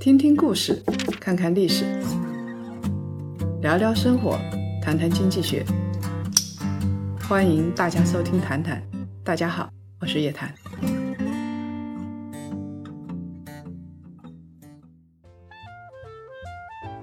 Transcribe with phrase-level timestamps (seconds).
[0.00, 0.80] 听听故事，
[1.20, 1.84] 看看历史，
[3.60, 4.38] 聊聊生活，
[4.80, 5.66] 谈谈经济学。
[7.28, 8.80] 欢迎大家收听《谈谈》，
[9.24, 9.68] 大家好，
[10.00, 10.54] 我是叶檀。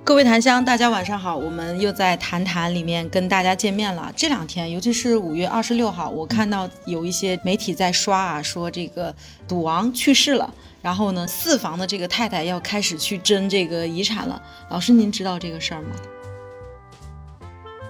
[0.05, 4.09] 各位檀香，大家晚上好，我们又在谈谈里面跟大家见面了。
[4.15, 9.13] 这两天，尤其是五月二十六号，我看到有一些媒体在刷啊，说这个
[9.45, 10.53] 赌王去世了，
[10.85, 14.39] 然后呢，四房的这个太太要开始去争这个遗产了。
[14.69, 15.87] 老师，您知道这个事儿吗？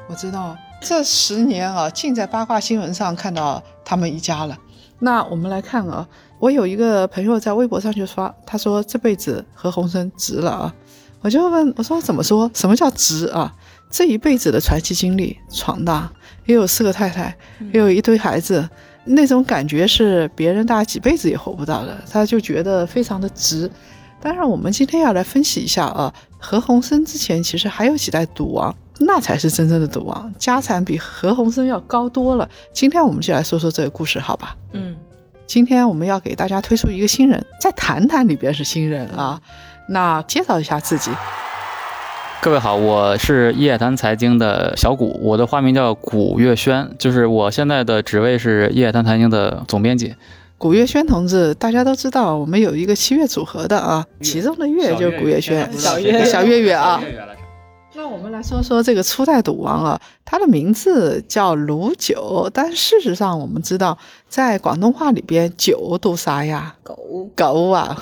[0.07, 4.57] 我知道，这十年啊，尽在八卦新闻上看到他们一家了。
[4.99, 6.07] 那我们来看啊，
[6.39, 10.73] 我有一个朋友在微博上就刷，他说这辈子何鸿燊值了啊。
[11.19, 12.49] 我就问我说怎么说？
[12.53, 13.53] 什么叫值啊？
[13.89, 16.09] 这一辈子的传奇经历，闯荡，
[16.45, 17.35] 又有四个太太，
[17.73, 18.69] 又有一堆孩子，
[19.05, 21.97] 那种感觉是别人大家几辈子也活不到的。
[22.11, 23.69] 他就觉得非常的值。
[24.19, 32.49] 当然，我们今天要来分析一下啊，何鸿燊之前其实还有几代赌王，那才是真正的赌王，家产比何鸿燊要高多了。
[32.73, 34.55] 今天我们就来说说这个故事，好吧？
[34.73, 34.95] 嗯，
[35.45, 39.39] 今天我们要给大家推出一个新人，在谈谈里边是新人啊。
[39.87, 41.11] 那介绍一下自己。
[42.45, 50.13] 各位好，我是夜谈财经的小谷，我的花名叫古月轩，就是我现在的职位是夜谈财经的总编辑。
[50.59, 57.01] 古月轩同志，大家都知道，我们有一个七月组合的啊，其中的月就是古月轩，小月小月月啊。
[57.95, 63.97] 那我们来说说这个初代赌王啊，他的名字叫卢九，但事实上我们知道，
[64.29, 66.75] 在广东话里边，九读啥呀？
[66.83, 67.97] 狗狗啊。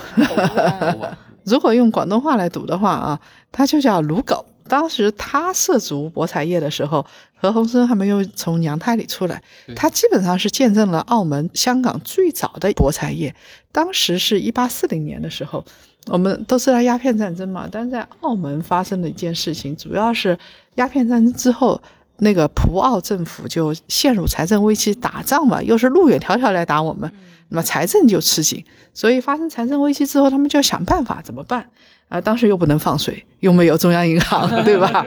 [1.46, 3.20] 如果用广东话来读的话啊，
[3.52, 4.46] 它就叫卢狗。
[4.66, 7.06] 当时他涉足博彩业的时候，
[7.36, 9.44] 何鸿燊还没有从娘胎里出来，
[9.76, 13.36] 他基本上是见证了澳门、香港最早的博彩业。
[13.74, 15.64] 当时是一八四零年的时候，
[16.08, 20.40] 我们都知道鸦片战争嘛，但是在澳门发生的一件事情，主要是
[20.76, 21.82] 鸦片战争之后。
[22.18, 27.12] 那个葡澳政府就陷入财政危机，打仗嘛，又是路远迢迢来打我们，
[27.50, 31.68] 那么财政就吃紧，所以发生财政危机之后，他们就要想办法怎么办
[32.10, 32.22] 啊？
[32.22, 35.06] 当时又不能放水，又没有中央银行， 对吧？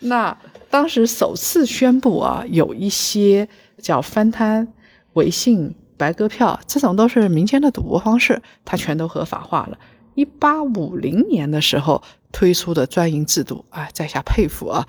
[0.00, 0.36] 那
[0.70, 3.48] 当时首次宣布啊，有一些
[3.82, 4.68] 叫翻摊、
[5.14, 9.76] 违信、白鸽票，这种都是民间的赌博方式，它全都合法化了。
[10.14, 12.02] 一八五零年的时候。
[12.36, 14.86] 推出的专营制度啊，在下佩服啊！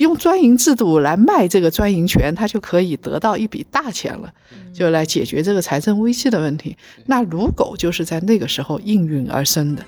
[0.00, 4.28] 用专营制度来卖这个专营权，他就可以得到一笔大钱了，
[4.74, 6.76] 就来解决这个财政危机的问题。
[7.06, 9.84] 那卢狗就是在那个时候应运而生的。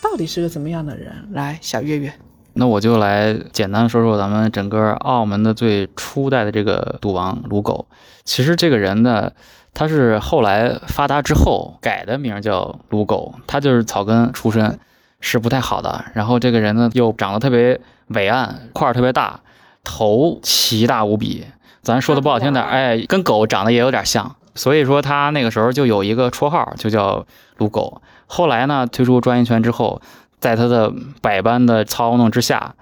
[0.00, 1.12] 到底是个怎么样的人？
[1.32, 2.12] 来，小月月，
[2.52, 7.88] 那我就来简单说说咱们整个澳门的最初代的这个赌王卢狗。
[8.22, 9.32] 其实这个人呢，
[9.74, 14.78] 他是后来发达之后改的名叫卢狗，他就是草根出身。
[15.26, 16.04] 是不太好的。
[16.14, 19.40] 然后这个人呢，又长得特别伟岸，块儿特别大，
[19.82, 21.44] 头奇大无比。
[21.82, 24.36] 咱说的不好听点，哎，跟狗长得也有点像。
[24.54, 27.26] 所以说他那个时候就有一个绰号，就叫
[27.58, 28.00] “撸狗”。
[28.28, 30.00] 后来呢，推出专营权之后，
[30.38, 32.74] 在他的百般的操弄之下，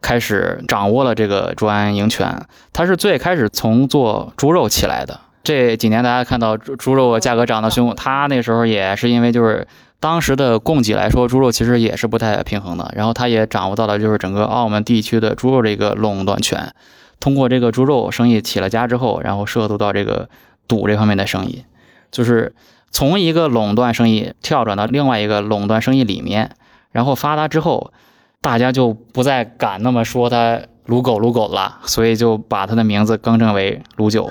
[0.00, 2.40] 开始掌握了这个专营权。
[2.72, 5.18] 他是最开始从做猪肉起来的。
[5.42, 9.66] 这几年大家看到猪猪肉价格涨得凶，他那时候也是因为就是。
[10.00, 12.92] 当时的供给来说，猪肉其实也是不太平衡的。
[12.94, 16.72] 然后他也掌握到了就是整个澳门地区的猪肉这个垄断权，
[17.18, 20.28] 通过这个猪肉生意起了家之后，然后涉足到这个
[20.68, 21.64] 赌这方面的生意，
[22.12, 22.54] 就是
[22.90, 26.52] 从一个垄断生意跳转到另外一个垄断生意里面，
[26.92, 27.92] 然后发达之后，
[28.40, 34.30] 大家就不再敢那么说他撸狗撸狗了，所以就把他的名字更正为撸九。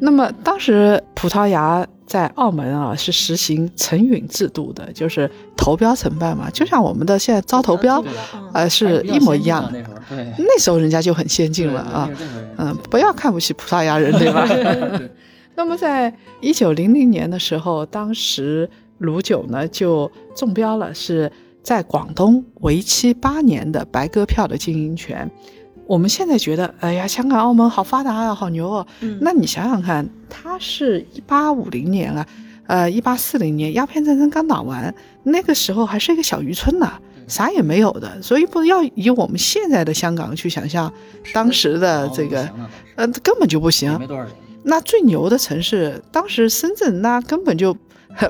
[0.00, 8.04] 那么当时葡萄牙在澳门啊是实行承允制度的，就是投标承办嘛，就像我们的现在招投标，
[8.52, 9.82] 呃是一模一样的。
[10.36, 12.10] 那时候人家就很先进了啊，
[12.58, 14.46] 嗯，不要看不起葡萄牙人，对吧？
[15.54, 21.32] 那么在一九零零年的时候，当时卢九呢就中标了，是
[21.62, 25.30] 在广东为期八年的白鸽票的经营权。
[25.92, 28.86] 我们现在觉得，哎呀，香港、澳门好发达啊，好牛哦。
[29.20, 32.26] 那你想想看，它是一八五零年啊，
[32.66, 36.90] 呃，一八四零年鸦片战争刚打完，那个时候还是一个小渔村呢，
[37.28, 38.22] 啥也没有的。
[38.22, 40.90] 所以不要以我们现在的香港去想象
[41.34, 42.48] 当时的这个，
[42.96, 43.92] 呃，根本就不行。
[44.62, 47.76] 那最牛的城市，当时深圳那根本就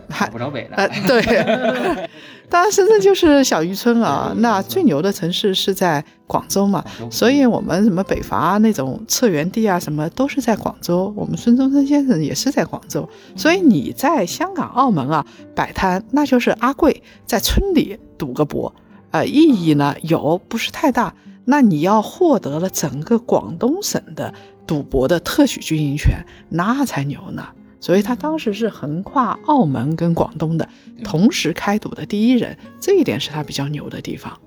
[0.09, 0.75] 还不着北的。
[0.75, 2.09] 呃，对。
[2.53, 4.35] 当然，深圳就是小渔村啊。
[4.37, 11.11] 那最牛的城市是在广州嘛，所以我们什么北伐那种策源地啊，什么都是在广州。
[11.17, 13.09] 我们孙中山先生也是在广州。
[13.37, 18.75] 所以你在香港、澳门啊摆摊，那就是阿贵在村里赌个博，
[19.13, 21.15] 呃，意义呢有不是太大。
[21.47, 24.35] 那你要获得了整个广东省的
[24.67, 27.49] 赌博的特许经营权，那才牛呢。
[27.83, 30.69] 所以他当时是横跨澳门跟广东的
[31.03, 34.39] 同时开赌的第一人，这一点是他比较牛的地方。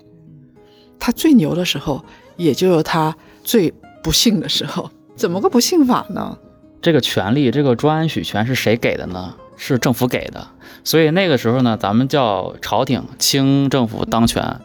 [0.97, 2.03] 他最牛的时候，
[2.37, 4.89] 也就是他最不幸的时候。
[5.17, 6.37] 怎么个不幸法呢？
[6.81, 9.35] 这个权利，这个专许权是谁给的呢？
[9.57, 10.47] 是政府给的。
[10.85, 14.61] 所以那个时候呢，咱们叫朝廷清政府当权，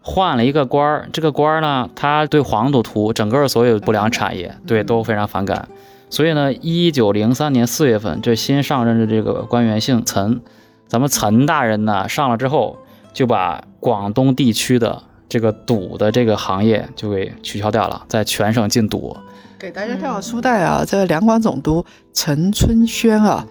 [0.00, 1.08] 换了一个官儿。
[1.12, 5.68] 这个官儿呢，他对黄赌毒整个所有不良产业，对都非常反感。
[6.10, 10.40] 所以呢，一九零三年四月份，这新上任的这个官员姓岑，
[10.86, 12.78] 咱们岑大人呢上了之后，
[13.12, 19.16] 就把广东地区的这个赌的这个行业就给取消掉了，在全省禁赌。
[19.58, 23.46] 给大家跳个书袋啊，这个两广总督陈春轩啊，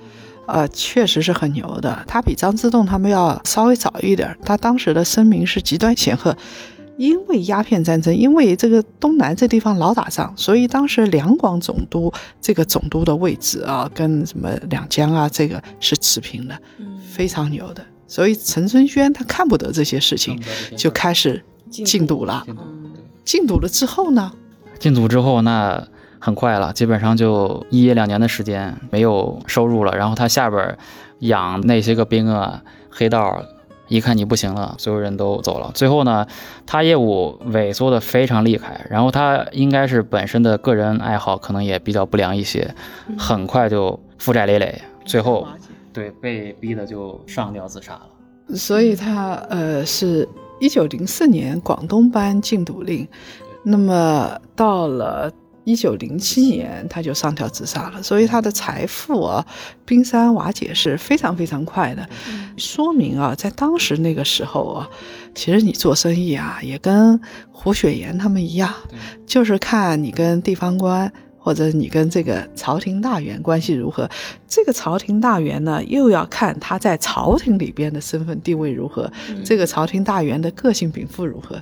[0.45, 6.38] 呃，确实是很牛的，他比张之洞他们要稍微早一点，他当时的声名是极端显赫。
[6.98, 16.56] 因为鸦片战争，因为这个东南这地方老打仗，所以当时两广总督这个总督的位置啊，跟什么两江啊，这个是持平的，
[17.12, 17.84] 非常牛的。
[18.07, 20.40] 所以陈春轩他看不得这些事情，
[20.78, 22.45] 就开始禁赌了。
[23.25, 24.31] 禁赌了之后呢？
[24.78, 25.88] 禁赌之后，那
[26.19, 29.98] 很快了，基本上就一两年的时间没有收入了。
[29.98, 30.78] 然后他下边
[31.19, 32.62] 养那些个兵啊，
[32.92, 33.44] 黑道。
[33.88, 35.71] 一看你不行了，所有人都走了。
[35.74, 36.25] 最后呢，
[36.65, 42.74] 他业务萎缩的非常厉害，然后他应该是本身的个人爱好可能也比较不良一些，
[43.18, 45.47] 很快就负债累累，最后
[45.91, 48.56] 对被逼的就上吊自杀了。
[48.56, 50.27] 所以他呃是
[50.59, 53.07] 一九零四年广东颁禁赌令，
[53.63, 55.31] 那么到了。
[55.65, 59.45] 一九零七年，他就上吊自杀了，所以他的财富啊，
[59.86, 62.07] 冰山瓦解是非常非常快的，
[62.57, 64.89] 说明啊，在当时那个时候啊，
[65.33, 67.19] 其实你做生意啊，也跟
[67.51, 68.74] 胡雪岩他们一样，
[69.25, 74.10] 就是看你跟地方官或者你跟这个朝廷大员关系如何，
[74.48, 79.12] 这个朝廷大员呢，又要看他在朝廷里边的身份地位如何，
[79.45, 81.62] 这个朝廷大员的个性禀赋如何，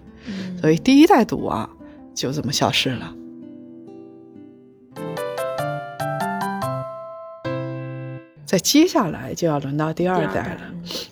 [0.59, 1.69] 所以第一代赌王
[2.15, 3.15] 就这么消失了。
[8.51, 10.59] 在接下来就要轮到第二代了。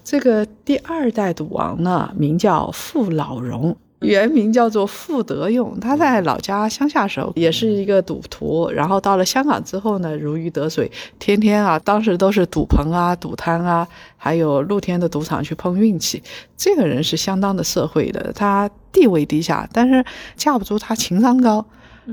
[0.03, 5.79] 这个第二代赌王呢，名叫傅老荣，原名叫做傅德用。
[5.79, 13.87] 他在老家乡下时候也是一个赌徒，然后到了香港之后呢，如鱼得水，天天啊，当时都是赌棚啊、赌摊啊，
[14.17, 16.21] 还有露天的赌场去碰运气。
[16.57, 20.03] 这个人是相当的社会的，他地位低下，但是
[20.35, 21.65] 架不住他情商高，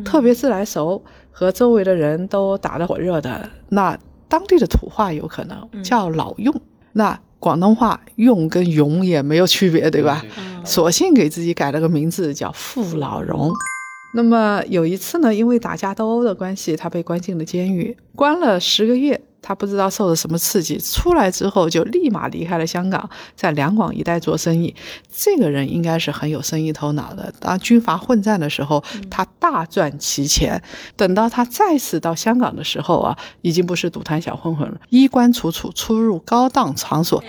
[0.05, 1.02] 特别自来熟，
[1.32, 3.99] 和周围的人都打得火热的那。
[4.28, 6.55] 当地的土话有可能叫老用，
[6.93, 10.25] 那广东话用跟用也没有区别，对吧？
[10.64, 13.52] 索性给自己改了个名字叫傅老荣。
[14.14, 19.20] 那么有一次呢，因为打架斗殴的关系，他被关进了监狱，关了十个月。
[19.46, 24.75] 他不知道受了什么刺激，出来之后就立马离开了香港，在两广一带做生意。
[25.08, 27.32] 这个人应该是很有生意头脑的。
[27.38, 30.60] 当军阀混战的时候，他大赚其钱。
[30.96, 37.22] 等到他再次到香港的时候啊，已经不是赌摊小混混了，衣冠楚楚，出入高档场所。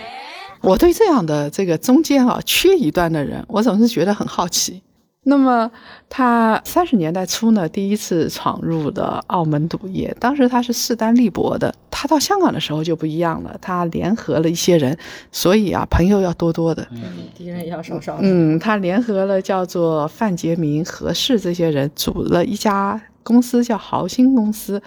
[0.60, 4.82] 我对这样的这个中间啊缺一段的人，我总是觉得很好奇。
[5.28, 5.70] 那么
[6.08, 11.74] 他三十年代初呢，第一次闯入的澳门赌业，当时他是势单力薄的。
[11.90, 14.96] 他到香港的时候就不一样了，他联合了一些人，
[15.30, 16.86] 所以啊，朋友要多多的，
[17.34, 18.16] 敌人也要少少。
[18.22, 24.80] 嗯，他联合了叫做范杰明、何氏这些人，组了一家公司，叫豪兴公司。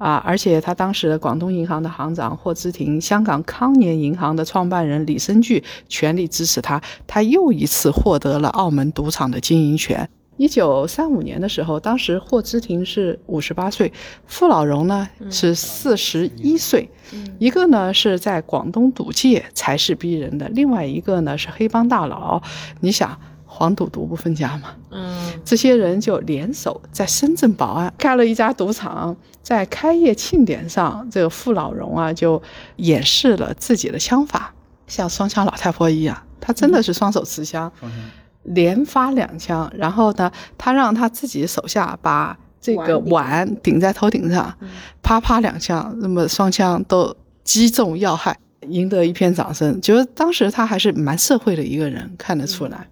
[0.00, 0.14] 啊！
[0.24, 10.08] 而且他当时的广东银行的行长霍之庭，香港康年银行的创办人李生聚全力支持他，他又一次获得了澳门赌场的经营权。
[10.38, 13.92] 一九三五年的时候，当时霍之庭是五十八岁，
[14.26, 16.88] 傅老荣呢是四十一岁，
[17.38, 22.42] 一个呢是在广东赌界才势逼人的，另外一个呢是黑帮大佬。
[22.80, 23.16] 你想？
[23.52, 25.09] 黄赌毒不分家嘛，嗯，
[25.44, 32.40] 这些人就联手在深圳宝安开了一家赌场，在开业庆典上，这个傅老荣啊就
[32.76, 34.54] 演示了自己的枪法，
[34.86, 37.70] 像双枪老太婆一样，他真的是双手持枪，
[38.44, 44.56] 连发两枪，然后呢，他让他自己手下把这个碗顶在头顶上，
[45.02, 48.36] 啪啪两枪，那么双枪都击中要害。
[48.68, 49.80] 赢得一片掌声。
[49.80, 52.86] 觉得当时他还是蛮社会的一个人，看得出来。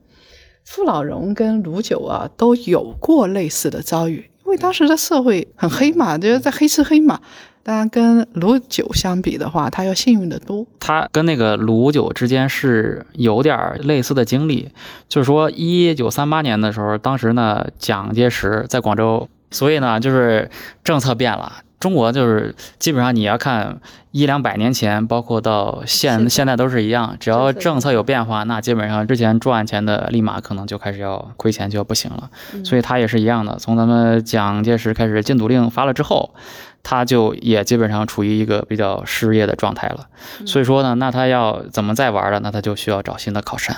[0.71, 7.19] 傅老荣跟卢九啊都有过类似的遭遇，因为当时的社会很黑嘛，就是在黑吃黑嘛。
[7.63, 10.67] 当然，跟卢九相比的话，他要幸运的多。
[10.79, 14.69] 他跟那个卢九之间是有点类似的经历，
[15.09, 20.51] 就是说，一九三八年的时候，当时呢，蒋介石在广州，所以呢，就是
[20.85, 21.63] 政策变了。
[21.81, 23.81] 中国就是基本上你要看
[24.11, 32.29] 一两百年前，包括到现现在都是一样，只要政策有变化，那基本上之前赚钱的立马可能就开始要亏钱，就要不行了。
[32.65, 36.35] 所以他也是一样的，从咱们蒋介石开始禁赌令发了之后，
[36.83, 40.09] 他就也基本上处于一个比较失业的状态了。
[40.45, 42.41] 所以说呢，那他要怎么再玩了？
[42.41, 43.77] 那他就需要找新的靠山。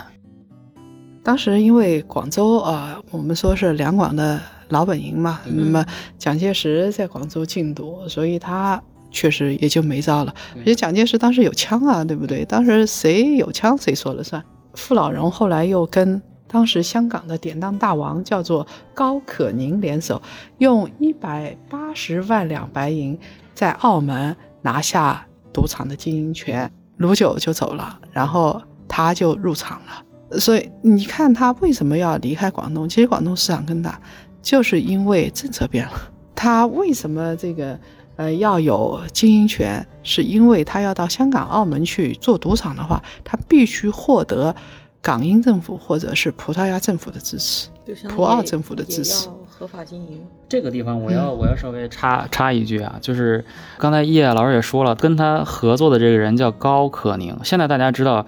[1.23, 4.41] 当时因为广州啊，我们说是两广的。
[4.71, 5.85] 老本营嘛，那么
[6.19, 10.35] 蒋介石在广州禁毒，所以他确实也就没招了。
[10.57, 12.45] 而且蒋介石当时有枪啊，对不对？
[12.45, 14.43] 当时谁有枪谁说了算。
[14.75, 20.21] 傅老荣后来又跟当时香港的典当大王叫做高可宁联手，
[20.59, 23.19] 用一百八十万两白银
[23.55, 30.39] 在澳门拿下赌场的经营权，卢九就走了，然后他就入场了。
[30.39, 32.89] 所以你看他为什么要离开广东？
[32.89, 34.01] 其实广东市场更大。
[34.43, 35.93] 就是因为政策变了，
[36.35, 37.79] 他为什么这个
[38.17, 39.87] 呃要有经营权？
[40.03, 44.55] 是因为他要到香港、澳门去做赌场的话，他必须获得
[45.03, 47.69] 港英政府或者是葡萄牙政府的支持，
[48.09, 50.27] 葡澳政府的支持，合法经营。
[50.49, 53.45] 这个地方我要我要稍微插插一句啊，就是
[53.79, 58.27] 刚才叶老师也说了，跟他合作的这个人叫高可宁，现在大家知道。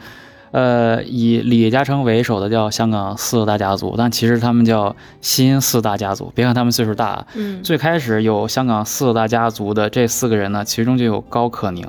[0.53, 6.31] 呃，以李嘉诚为首的叫香港四大家族，但其实他们叫新四大家族。
[6.35, 11.87] 别看他们岁数大，嗯，最开始有香港四大家族的这四个人呢，其中就有高可宁，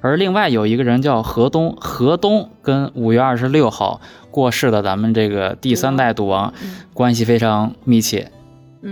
[0.00, 4.00] 而另外有一个人叫何东，何东跟五月二十六号
[4.30, 6.54] 过世的咱们这个第三代赌王
[6.94, 8.32] 关系非常密切。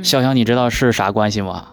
[0.03, 1.69] 潇潇，你知道是啥关系吗？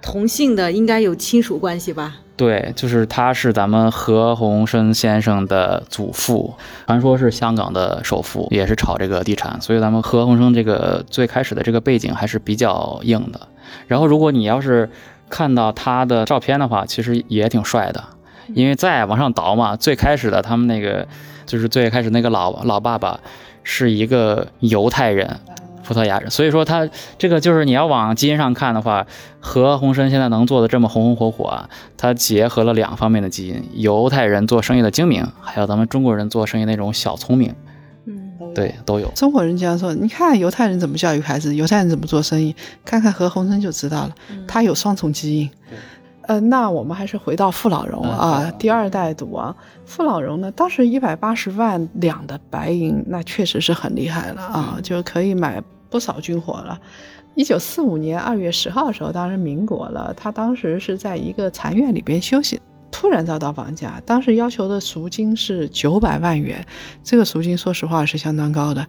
[0.00, 2.16] 同姓的应该有亲属关系吧？
[2.36, 6.52] 对，就是他是咱们何鸿燊先生的祖父，
[6.86, 13.40] 传说是香港的首富，也是炒这个地产，所以咱们何鸿燊这个最开始的这个背景还是比较硬的。
[13.86, 14.90] 然后，如果你要是
[15.30, 18.02] 看到他的照片的话，其实也挺帅的，
[18.48, 21.06] 因为再往上倒嘛，最开始的他们那个
[21.46, 23.20] 就是最开始那个老老爸爸
[23.62, 25.38] 是一个犹太人。
[25.84, 26.88] 葡萄牙人，所以说他
[27.18, 29.06] 这个就是你要往基因上看的话，
[29.38, 37.54] 何鸿燊现在能做的这么红红火火啊，他结合了两方面的基因：犹太人做生意的精明，还有咱们中国人做生意那种小聪明。
[38.06, 39.10] 嗯，对，都有。
[39.14, 44.14] 中国人经常说，你看犹太人怎么教育孩子，犹太人怎么做生意，看看何鸿燊就知道了，
[44.48, 45.50] 他有双重基因。
[46.26, 49.54] 呃，那我们还是回到傅老荣啊，第二代赌王
[49.84, 55.62] 傅老荣呢，当时一百八十万两的白银，那确实是很厉害了啊，就可以买。
[55.90, 56.76] 不少军火了。
[57.36, 64.02] 一九四五年二月十号的时候，当时民国了，他当时是在一个禅院里边休息，突然遭到绑架。
[64.04, 66.66] 当时要求的赎金是九百万元，
[67.04, 68.84] 这个赎金说实话是相当高的，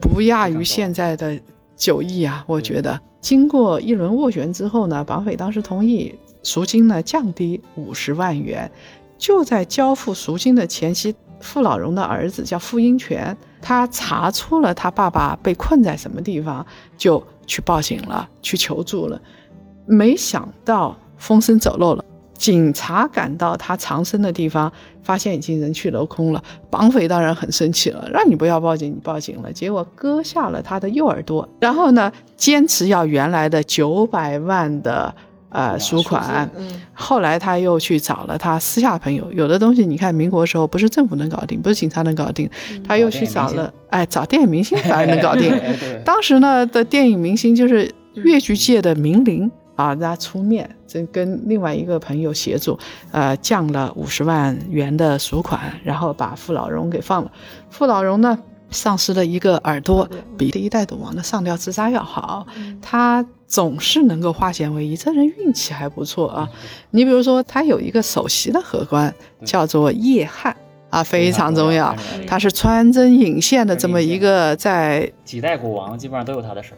[0.00, 1.38] 不亚于现在的
[1.76, 2.44] 九亿啊。
[2.48, 8.70] 我觉得经过一轮斡旋之后呢，绑匪当时同意赎金呢降低五十万元。
[9.18, 13.36] 就在交付赎金的前夕，傅老荣的儿子叫傅英权。
[13.60, 16.64] 他查出了他爸爸被困在什么地方，
[16.96, 19.20] 就去报警了，去求助了。
[19.84, 26.42] 没想到风声走漏了，警察赶到他藏身的地方，发现已经人去楼空了。
[26.70, 35.14] 绑匪当然很生气了，让你不要报警，你报警了，结果割下了他的右耳朵，然后呢，坚持要原来的九百万的。
[35.50, 36.48] 呃，赎款，
[36.92, 42.48] 后来他又去找了他私下朋友，有的东西你看民国时候不是政府能搞定，不是警察能搞定，
[42.86, 45.52] 他又去找了，哎，找电影明星反而能搞定。
[46.04, 52.78] 当时呢的电影明星就是越剧界的名伶啊，他出面，这跟另外一个朋友协助，
[53.10, 57.32] 呃，降了五十万元的赎款，然后把傅老荣给放了。
[57.70, 58.38] 傅老荣呢？
[58.70, 60.08] 丧失了一个耳朵，
[60.38, 62.46] 比第一代赌王的上吊自杀要好。
[62.80, 66.48] 他总是能够化险为夷，这人运气还不错啊。
[66.90, 69.12] 你比如说，他有一个首席的荷官，
[69.44, 70.56] 叫做叶汉
[70.88, 71.94] 啊，非常重要。
[72.28, 76.72] 他是穿针引线的这么一个，在几代股王基本上都有他的事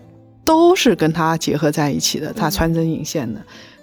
[0.45, 2.33] 都是跟他结合在一起的。
[2.33, 3.41] 他穿针引线的。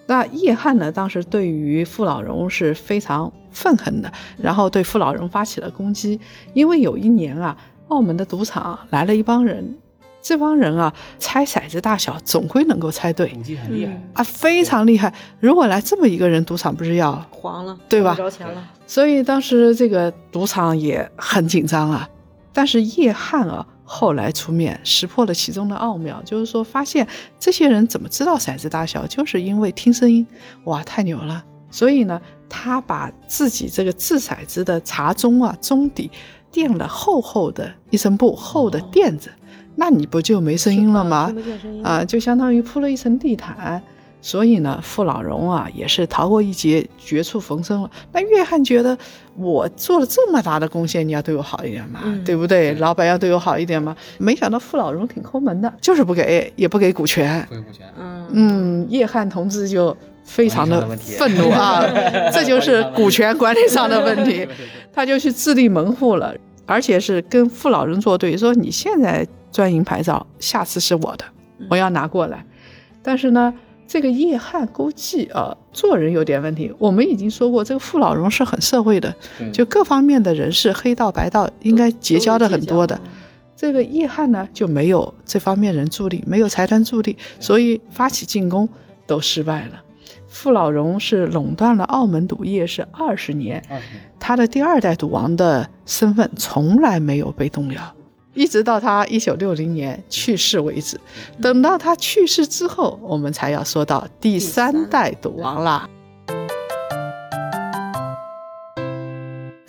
[0.08, 4.12] 那叶汉呢，当时对于傅老荣是非常愤恨的，
[4.42, 6.20] 然后对傅老荣发起了攻击。
[6.54, 7.56] 因为有一年啊。
[7.90, 9.78] 澳门的赌场来了一帮人，
[10.22, 15.14] 这帮人啊，猜骰子大小总归能够猜对，很厉害啊，非常厉害。
[15.40, 18.16] 如果来这么一个人，赌场不是要黄了，对吧？
[18.16, 18.64] 着钱了。
[18.88, 22.10] 所以当时这个赌场也很紧张啊。
[22.52, 27.08] 但是叶汉啊，后来出面识破了其中的奥妙，就是说发现
[27.40, 30.26] 这些人怎么知道骰子大小，就是因为听声音，
[30.66, 31.44] 哇，太牛了。
[31.72, 32.20] 所以呢，
[32.50, 36.10] 他把自己这个掷骰子的茶盅啊，盅底
[36.52, 39.30] 垫了厚厚的一层布，厚的垫子。
[39.76, 41.34] 那你不就没声音了吗？
[41.84, 43.82] 啊，就相当于铺了一层地毯。
[44.22, 47.90] 所以呢，傅老荣啊也是逃过一劫，绝处逢生了。
[48.12, 48.98] 那约翰觉得
[49.38, 52.74] 我做了这么大的贡献，你要对我好一点嘛，对不对？
[52.74, 53.96] 老板要对我好一点嘛。
[54.18, 57.42] 没想到傅老荣挺抠门的，就是不给，也不给股权。
[57.48, 57.88] 不给股权。
[57.98, 61.84] 嗯嗯，叶汉同志就非常的愤怒啊，
[62.34, 64.48] 这就是股权管理上的问题，
[64.94, 66.36] 他就去自立门户了，
[66.66, 69.28] 而且是跟傅老人作对，说你现在。
[69.52, 71.26] 专营牌照，下次是我的，
[71.72, 72.46] 我要拿过来。
[73.02, 73.52] 但是呢，
[73.88, 76.72] 这个叶汉估计啊，做人有点问题。
[76.78, 79.12] 我们已经说过，这个傅老荣是很社会的，
[79.52, 83.02] 就各方面的人士，黑道白道应该结交的很多的。
[83.56, 88.70] 这个叶汉呢，就没有这方面人助力，没有财团助力，所以发起进攻
[89.08, 89.82] 都失败了。
[90.30, 93.62] 傅老荣是垄断了澳门赌业是二十年，
[94.20, 97.82] 他的第二代赌王的身份从来没有被动摇。
[98.36, 100.98] 一直到他一九六零年去世为止，
[101.42, 105.90] 等到他去世之后，我们才要说到第三代赌王啦。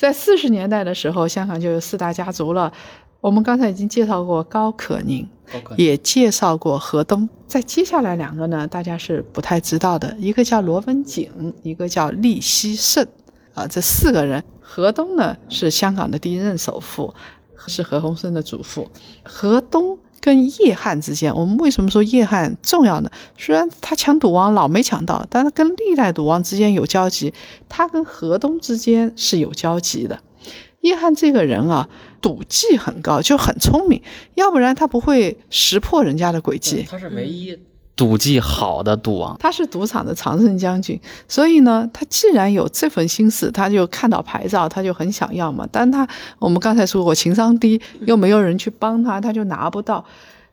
[0.00, 2.72] 在四十年代的时候，香港就有四大家族了。
[3.20, 5.28] 我们刚才已经介绍过高可宁，
[5.76, 7.28] 也介绍过何东。
[7.46, 11.30] 在接下来两个呢，大家是不太知道的，一个叫罗文景，
[11.62, 13.06] 一个叫利希慎。
[13.52, 17.12] 啊，这四个人，何东呢是香港的第一任首富。
[17.66, 18.90] 是何鸿燊的祖父，
[19.22, 23.10] 何东跟叶汉之间，我们为什么说叶汉重要呢？
[23.38, 27.32] 虽然他抢赌王老没抢到，但是跟历代赌王之间有交集，
[27.68, 30.20] 他跟河东之间是有交集的。
[30.82, 31.88] 叶汉这个人啊，
[32.20, 34.02] 赌技很高，就很聪明，
[34.34, 36.86] 要不然他不会识破人家的诡计。
[36.90, 37.58] 他是唯一。
[38.00, 45.68] 赌技好的赌王，他是赌场的常胜将军，所以呢，他既然有这份心思，他就看到牌照，他就很想要嘛。
[45.70, 50.02] 但他我们刚才说过，情商低，又没有人去帮他，他就拿不到。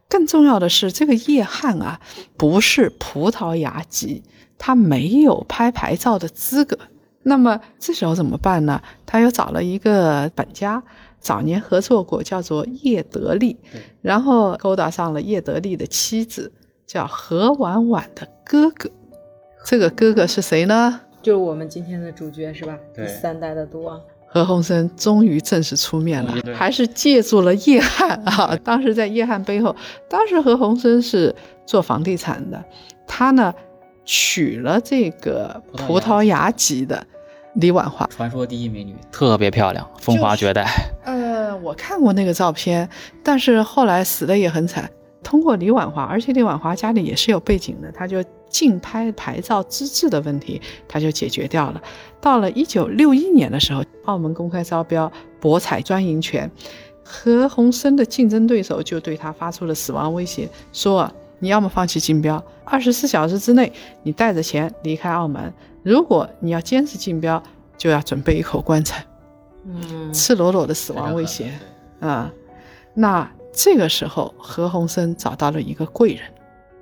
[0.10, 2.02] 更重要的是，这个叶汉啊，
[2.36, 4.24] 不是葡萄牙籍，
[4.58, 6.78] 他没有拍牌照的资格。
[7.24, 8.82] 那么这时候怎么办呢？
[9.06, 10.84] 他又找了一个本家，
[11.22, 13.56] 早年合作过，叫做叶德利，
[14.02, 16.52] 然后勾搭上了叶德利的妻子。
[16.88, 18.90] 叫何婉婉的哥哥，
[19.66, 21.02] 这个哥哥是谁呢？
[21.22, 22.78] 就是我们今天的主角是吧？
[22.96, 28.58] 第三代的赌王何鸿燊终于正式出面了，还是借助了叶汉啊。
[28.64, 29.76] 当时在叶汉背后，
[30.10, 32.64] 当时何鸿燊是做房地产的，
[33.06, 33.54] 他呢
[34.06, 37.06] 娶了这个葡萄牙籍的
[37.56, 40.66] 李婉华，传说第一美女，特别漂亮，风华绝代。
[41.04, 42.90] 呃，我看过那个照片，
[43.22, 44.90] 但是后来死的也很惨。
[45.24, 51.82] 通过李婉华，而且李婉华家里也是有背景的，他就竞拍牌照资质的问题，他就解决掉了。
[52.22, 56.50] 到了一九六一年的时候，澳门公开招标博彩专营权，
[57.04, 65.52] 何鸿燊的竞争对手就对他发出了死亡威胁，说你要么放弃竞标，二十四小时之内你带着钱离开澳门；
[65.84, 67.42] 如果你要坚持竞标，
[67.78, 69.04] 就要准备一口棺材。
[69.66, 71.52] 嗯，赤裸裸的死亡威胁
[72.00, 72.32] 啊，
[72.94, 73.30] 那。
[73.60, 76.22] 这个时候，何鸿燊找到了一个贵人，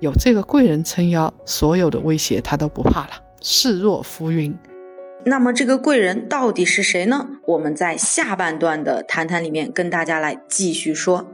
[0.00, 4.54] 有这个贵人撑腰，所有的威胁他都不怕了，视若浮云。
[5.24, 7.26] 那么，这个贵人到底是谁呢？
[7.46, 11.26] 我们在下半段的谈谈里面跟大家来继续说。